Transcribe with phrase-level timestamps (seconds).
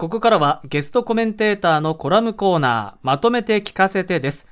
[0.00, 4.48] ここからはゲストコメンテーターのコラムコーナー、まとめて聞かせてです。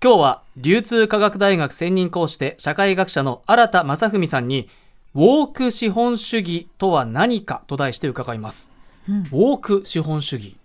[0.00, 4.68] 今日は流通科学大学専任講師で社会学者の新田正文さんに、
[5.16, 8.70] ウォーク資本主義とは何かと題して伺います。
[9.08, 10.56] ウォーク資本主義、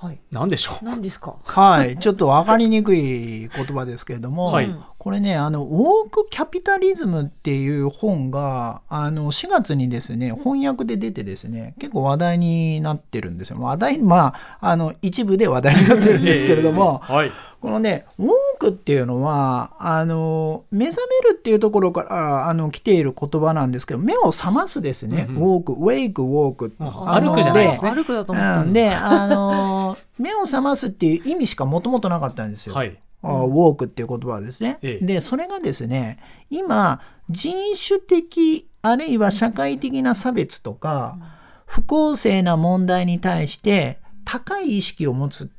[0.00, 0.18] はい。
[0.30, 0.84] 何でしょう？
[0.84, 1.36] 何ですか？
[1.44, 17.30] はい、ちょっと分かりにくい言葉ですけれども、はいこれねあの「ウォーク・キャピタリズム」っていう本があの4月にですね翻訳で出てですね結構話題になってるんですよ話題まああの一部で話題になってるんですけれども、ええはい。
[17.60, 28.62] このねウォークっていうのはあの目覚めるっていうところからあの来ている言葉なんですけど目を覚ますですね、うんうんウォークウェイクウォークあ歩くじゃないですね歩くだと思った。
[28.62, 32.74] うん、で、あのー目を覚ますっていう意味しかもともとなかったんですよ。
[32.74, 32.96] はい。
[33.22, 34.78] あウォークっていう言葉はですね。
[34.82, 36.18] ええで、それがですね、
[36.50, 41.18] 今、人種的、あるいは社会的な差別とか、
[41.66, 45.50] 不公正な問題に対して高い意識を持つ。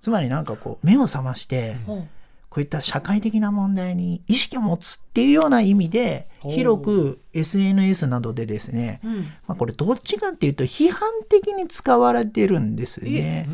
[0.00, 2.08] つまりなんかこう、目を覚まして、うん
[2.52, 13.48] こういった社会的な問題に意識を持つっていうような意味で、広く SNS などでですね、うんまあ、これどっちかっていうと批判的に使われてるんですね。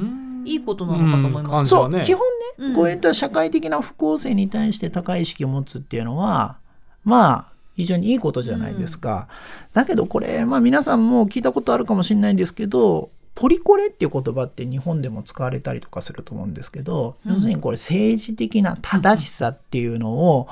[0.45, 1.71] いいことなのかと思います。
[1.71, 2.23] そう、うん感じはね基本
[2.59, 6.59] ね、うんこういった社会的な不公正に対して高い意識を持つっていうのは、
[7.05, 9.29] まあ、非常にいいことじゃないですか。
[9.75, 20.49] だけどこれ、まあ皆さんも聞いたことあるかもしれないんですけど、ポリコレっていう言葉って日本でも使われたりとかすると思うんですけど、要するにこれ政治的な正しさっていうのを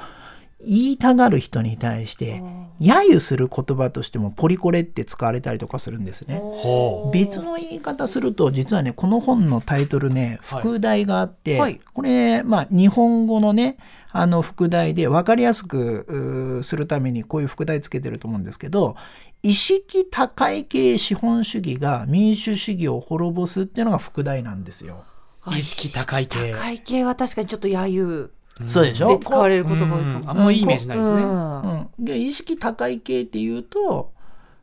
[0.66, 2.42] 言いたがる人に対して、
[2.80, 6.40] 揶揄する言葉としてもポリコレって使われたりとかするんですね。
[6.42, 13.78] ほ別の言い方すると実はねこの本のタイトルねはい副題があって、はいこれまあ日本語のね
[14.12, 18.96] あの副題で分かりやすくするためにこういう副題つけてると思うんですけど
[19.42, 25.04] 意識高い系資本主義が民主主義を滅ぼすっていうのが副題なんですよ。
[25.46, 25.56] う。
[25.56, 26.52] 意識高い系。
[26.52, 28.30] 会計は確かにちょっと揶揄
[28.64, 29.08] そうでしょ？
[29.08, 30.20] で使われる言葉が多いかも。
[30.20, 30.30] うん。
[30.30, 31.16] あんまいいイメージないですね。
[31.16, 31.62] うん。
[31.62, 34.12] うん、で意識高い系っていうと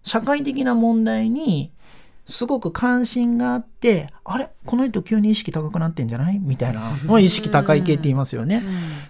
[0.01, 1.71] 社会的な問題に
[2.25, 4.49] すごく関心があってあれ？
[4.65, 6.39] この人急に意識高くなってんじゃない？
[6.39, 8.63] みたいな意識高い系って言いますよね。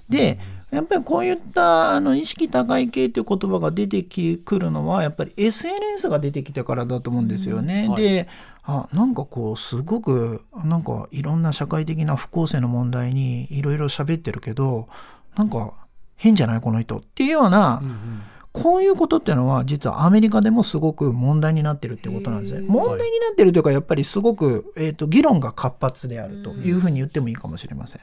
[0.09, 0.39] で
[0.73, 7.88] やっぱりこういったあの意識高い系っていう言葉が出てくるのはやっぱり SNS が出てきてからだと思うんですよね。
[7.88, 8.28] はいで
[8.66, 14.88] あなんかこうすごくなんかいろんな社会的な不公正の問題にいろいろ喋ってるけど
[15.35, 15.73] なんか
[16.16, 18.22] 変じゃないこの人っていうような、うんうん
[18.53, 22.63] こういうことっていうのは実はアメリカでもすごく問題になってるっていうことなんですね。
[22.67, 28.01] 問題になってるというかやっぱりすごく、えー、と議論が活発であるというふうに言ってもいいかもしれません。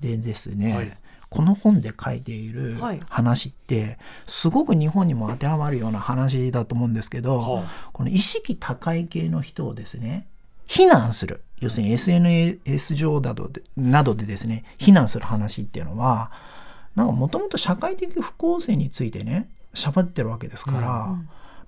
[0.00, 0.98] でですね、はい
[1.30, 3.00] この本で書いているはい。
[3.08, 10.26] 話ってすごく日本にも当てはまるような話だと思うんですけど、はこの意識高い系の人をですね
[10.66, 11.42] 非難する。
[11.60, 16.30] 要するに SNS 上などでなどでですね非難する話っていうのは
[16.94, 21.16] なんかもともと社会的不公正についてね喋ってるわけですから、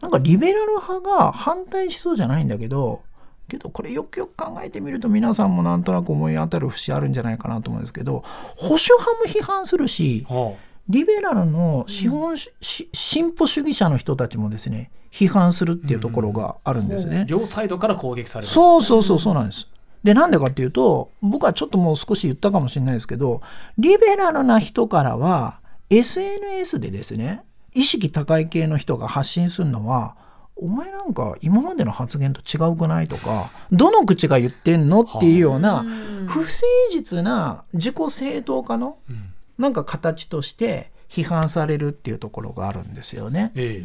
[0.00, 3.03] なんかリベラル派が反対しそうじゃないんだけど
[3.50, 8.25] けどこれよくよく考えてみると皆さんもなんとなく思い当たる節あるんじゃないかなと思うんですけど
[8.56, 10.55] 保守派も批判するしは
[10.88, 17.25] リベラルの資本主、し進歩主義者の人たちもですね批判するっていうところがあるんですね。
[17.28, 18.50] 両サイドから攻撃される。
[18.50, 19.69] そうそうそうそうなんです。
[20.03, 23.43] でなんでかっていうと僕はちょっともう少し言ったかもしれないですけど
[23.78, 25.60] リベラルな人からは
[25.91, 27.43] SNS でですね
[27.75, 30.16] 意識高い系の人が発信するのは
[30.62, 35.00] お前なんか今までの発言と違うくないとかどの口が言ってんの？
[35.00, 35.82] っていうような
[36.26, 39.32] 不誠実な自己正当化のうん。
[39.59, 43.53] なんか形として批判されるっていうところがあるんですよね。
[43.54, 43.84] え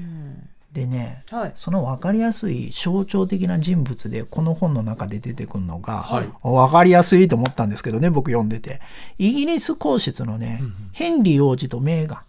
[0.72, 1.52] でねはい。
[1.56, 6.30] その分かりやすい象徴的な人物でこの本の中で出てくるのが、はい。
[6.44, 8.80] 分かりやすいと思ったんですけどね僕読んでて。
[9.18, 10.62] イギリス皇室のね、
[10.94, 12.24] ヘンリー王子とメーガ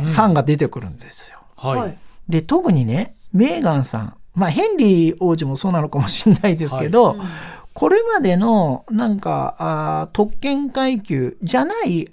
[0.00, 1.38] ンさんが出てくるんですよ。
[1.56, 1.78] はい。
[1.78, 1.98] はい
[2.30, 7.16] で特にねメーガンさんまあヘンリー王子もそうなのかもしれないですけど、
[7.74, 12.08] これまでのなんかあー特権階級じゃない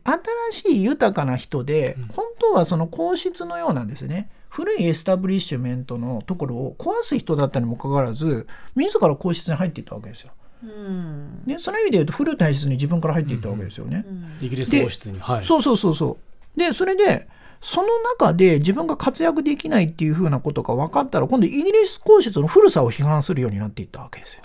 [0.52, 10.32] 新しい豊かな人で、本当はその皇室のようなんですね古いエスタブリッシュメントのところを壊す人だったにもかかわらず自ら皇室に入っていったわけですよ。
[10.64, 11.44] うん。
[11.46, 14.06] ね、その意味で言うと古い体質に自分から入っていったわけですよね。
[14.42, 15.20] イギリス王室に。
[15.20, 15.44] はい。
[15.44, 16.18] そうそうそうそ
[16.56, 16.60] う。
[16.60, 17.28] で、それで、
[17.62, 17.88] その
[18.20, 24.44] 中で自分が活躍できないっていうふうなことが分かったら、今度イギリス皇室の古さを批判するようになっていったわけですよ。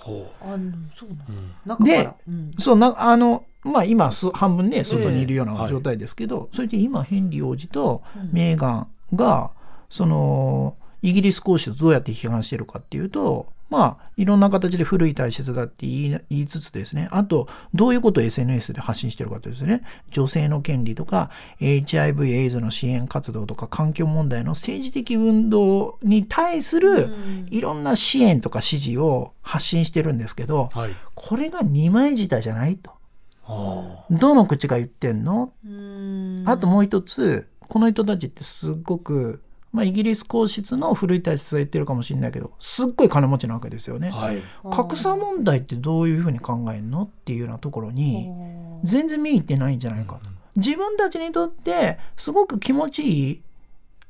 [0.99, 1.29] そうなの。
[1.29, 1.29] う。
[1.29, 2.15] うん中から。
[2.27, 9.51] うんそうな、あの、まあ今、す半分ね、外にいるようええな状態ですけど、それで今、ヘンリー王子とメーガンが、
[9.89, 27.15] その、イギリス皇室をどうやって批判してるかっていうと、まあ、いろんな形で古い体質だって言い言いつつですね、あと、どういうことを SNS で発信してるかというとですね、女性の権利とか、HIV、エイズの支援活動とか、環境問題の政治的運動に対する
[27.51, 30.95] いろんな支援とか支持を発信してるんですけど、はい。
[31.15, 32.91] これが二枚舌じゃないと。
[33.47, 34.05] あ。
[34.11, 35.55] どの口が言ってんの？
[35.67, 36.45] うん。
[36.47, 39.41] あともう一つ、この人たちってすっごく、
[39.73, 44.11] まあ、イギリス皇室の古い体質が言ってるかもしれないけど、すっごい金持ちなわけですよね。
[44.11, 48.29] はい格差問題ってどういうふうに考えるのっていうようなところに、
[48.85, 50.21] 全然見に行ってないんじゃないかと。
[50.57, 53.43] 自分たちにとって、すごく気持ちいい、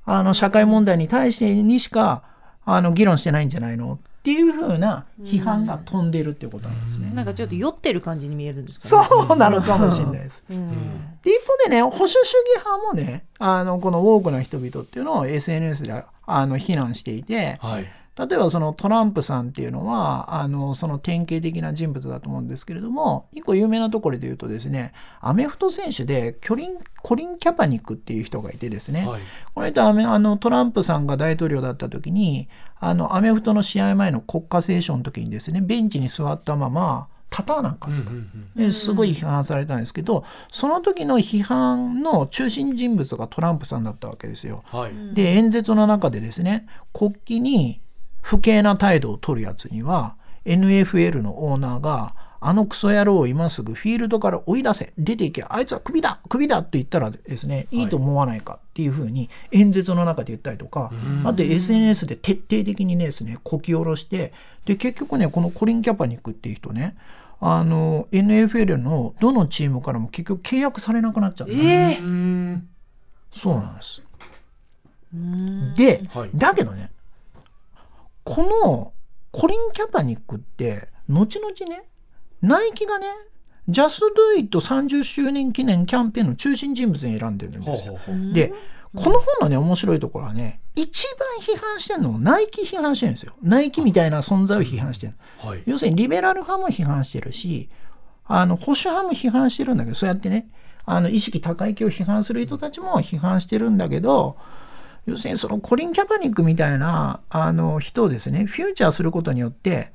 [0.05, 2.25] あの、社会問題に対してにしか、
[2.65, 7.11] あの、議論してないんじゃないのっていうふうな批判が飛んでるっていうことなんですね。
[7.13, 9.09] なんかちょっと酔ってる感じに見えるんですかね。
[9.09, 10.45] そうなのかもしれないです。
[10.49, 10.71] うん。
[11.25, 12.25] で一方でね、保守主義
[12.65, 29.23] 派もね、あの、この多くの人々っていうのを SNS であの非難していて、はい例えばそのトランプさんっていうのは、あの、その典型的な人物だと思うんですけれども、一個有名なところで言うとですね、アメフト選手でキョリンコリン・キャパニックっていう人がいてですね、はい。
[29.55, 32.49] この人はアメあのトランプさんが大統領だった時に
[32.79, 37.95] あのアメフトの試合前の国家斉唱の時にですねベンチに座ったまま立たなかっ
[38.55, 44.63] た、ですごい批判されたんですけどその時の批判の中心人物がトランプさんだったわけですよ。
[44.67, 45.15] はい。
[45.15, 47.81] で演説の中でですね国旗に
[48.23, 50.17] 不敬な態度を取るやつには
[50.47, 52.15] NFL のオーナーが
[52.45, 54.93] あのクソ野郎を今すぐフィールドから追い出せ。
[54.99, 55.45] 出ていけ。
[55.49, 56.19] あいつはクビだ。
[56.29, 57.85] クビだって言ったらですねい。
[57.85, 60.91] いと思わないかっていうふうに演説の中で言ったりとか、
[61.25, 64.33] あと SNS で徹底的にねですねこき下ろして
[64.65, 66.97] で結局ねこのコリン・キャパニックっていう人ね
[67.41, 71.57] あの NFL のどのチームからも結局契約されなくなっちゃった、え
[71.95, 72.69] えうん。
[73.33, 74.03] そうなんです。
[75.77, 76.31] で、はい。
[76.35, 76.91] だけどね、
[78.25, 78.93] この
[79.31, 81.85] コリン・キャパニックって、後々ね、
[82.41, 83.07] ナイキがね、
[83.69, 87.95] ジャスト・ドゥ・イット30周年記念キャンペーンの中心人物に選んでるんですよ。
[87.95, 88.53] ほうほうほうで、
[88.95, 93.35] この本のね、面白いところはね、一番批判してるのをナイキ批判してるんですよ。
[93.43, 95.15] ナイキみたいな存在を批判してる。
[95.39, 97.69] はい要するにリベラル派も批判してるし、
[98.25, 100.49] あの保守派も批判してるんだけど、そうやってね、
[100.85, 104.37] あの意識高い系を批判する人たちも批判してるんだけど、
[105.07, 109.93] 要するにそのコリン・キャパニックみたいなあの人をですね、フューチャーすることによって、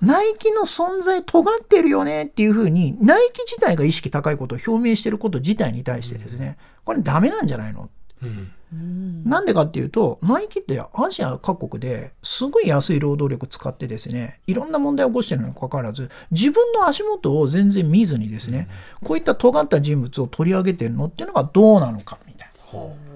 [0.00, 7.88] ナイキの存在尖ってるよねっていうふうに、ナイキ自体が意識高いことを表明してること自体に対してですね、これダメなんじゃないの？
[8.22, 8.52] うん。
[9.24, 18.68] なんでかっていうと、ナイキってアジア各国ですごい安い労働力使ってですね、いろんな問題を起こしてるにもかかわらず、自分の足元を全然見ずにですね、
[19.02, 23.07] こういった尖った人物を取り上げてるのっていうのがどうなのかみたいほおー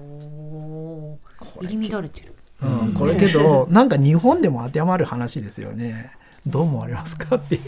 [1.61, 2.33] 入り乱れてる。
[2.61, 2.67] な。
[2.67, 6.11] うん、これけど、 なんか日本でも当てはまる話ですよね。
[6.45, 7.61] どう思われますかっていう。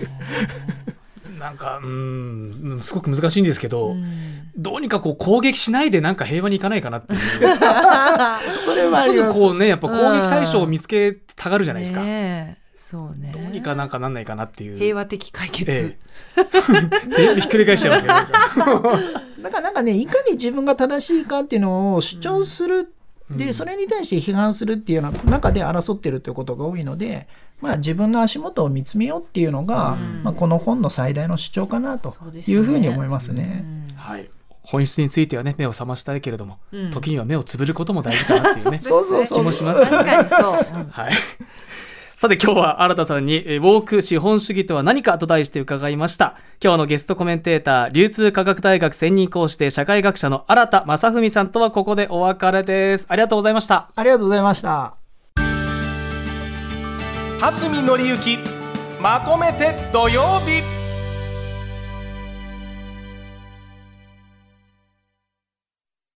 [1.36, 3.96] う なんかうんうんすごく難しいんですけど、
[4.58, 7.20] どうにかこう攻撃しないでなんか平和にいかないかなっていう
[8.58, 9.40] それはあすります。
[9.40, 13.32] ぐこうねやっぱ攻撃対象を見つけたがるじゃないですか、ねえそうね。
[13.34, 15.72] どうにかなんかなんないかなっていう平和的解決。
[15.72, 16.06] ええ
[17.10, 19.00] 全部ひっくり返しちゃいますけどなんか
[19.46, 22.95] だからなんかね、いかに自分が正しいかっていうのを主張する、
[23.30, 27.28] で、それに対して批判するっていうような中で争ってるということが多いので、
[27.62, 32.16] まあ自分の足元を見つめようっていうのが、まあこの本の最大の主張かなと
[32.48, 33.66] いうふうに思いますね。
[33.96, 34.30] はい。
[34.62, 36.92] 本質についてはね目を覚ましたいけれども、うん。
[36.92, 38.80] 時には目をつぶることも大事かなっていうね。
[38.82, 39.40] そうそうそう。
[39.42, 40.82] 気もします から確かにそう。
[40.82, 40.90] うん。
[40.90, 41.12] はい。
[42.16, 46.38] さて今日は新田さんにえーウォーク資本主義とは何かと題して伺いました。
[46.64, 53.06] 今日のゲストコメンテーター、流通科学大学専任講師で社会学者の新田正文さんとはここでお別れです。
[53.10, 53.92] ありがとうございました。
[53.94, 54.96] ありがとうございました。
[57.42, 58.38] 蓮見紀之
[59.02, 60.75] まとめて土曜日